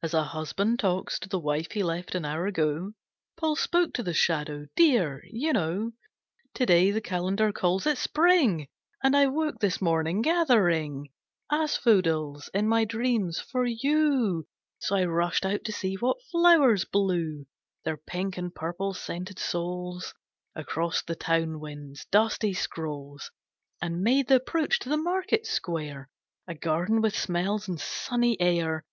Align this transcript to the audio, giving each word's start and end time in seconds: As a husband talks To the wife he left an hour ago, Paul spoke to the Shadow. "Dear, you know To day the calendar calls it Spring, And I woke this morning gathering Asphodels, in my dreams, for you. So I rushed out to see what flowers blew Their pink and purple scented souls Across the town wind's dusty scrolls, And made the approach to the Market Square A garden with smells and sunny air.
As 0.00 0.14
a 0.14 0.22
husband 0.22 0.78
talks 0.78 1.18
To 1.18 1.28
the 1.28 1.40
wife 1.40 1.72
he 1.72 1.82
left 1.82 2.14
an 2.14 2.24
hour 2.24 2.46
ago, 2.46 2.92
Paul 3.36 3.56
spoke 3.56 3.92
to 3.94 4.02
the 4.04 4.14
Shadow. 4.14 4.66
"Dear, 4.76 5.24
you 5.26 5.52
know 5.52 5.90
To 6.54 6.64
day 6.64 6.92
the 6.92 7.00
calendar 7.00 7.52
calls 7.52 7.84
it 7.84 7.98
Spring, 7.98 8.68
And 9.02 9.16
I 9.16 9.26
woke 9.26 9.58
this 9.58 9.80
morning 9.82 10.22
gathering 10.22 11.08
Asphodels, 11.50 12.48
in 12.54 12.68
my 12.68 12.84
dreams, 12.84 13.40
for 13.40 13.66
you. 13.66 14.46
So 14.78 14.94
I 14.94 15.04
rushed 15.04 15.44
out 15.44 15.64
to 15.64 15.72
see 15.72 15.96
what 15.96 16.22
flowers 16.30 16.84
blew 16.84 17.46
Their 17.84 17.96
pink 17.96 18.36
and 18.38 18.54
purple 18.54 18.94
scented 18.94 19.40
souls 19.40 20.14
Across 20.54 21.02
the 21.02 21.16
town 21.16 21.58
wind's 21.58 22.04
dusty 22.04 22.52
scrolls, 22.54 23.32
And 23.82 24.00
made 24.00 24.28
the 24.28 24.36
approach 24.36 24.78
to 24.78 24.88
the 24.88 24.96
Market 24.96 25.44
Square 25.44 26.08
A 26.46 26.54
garden 26.54 27.00
with 27.00 27.16
smells 27.18 27.66
and 27.66 27.80
sunny 27.80 28.40
air. 28.40 28.84